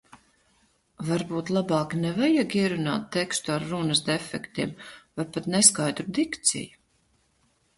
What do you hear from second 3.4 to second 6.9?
ar runas defektiem vai pat neskaidru dikciju?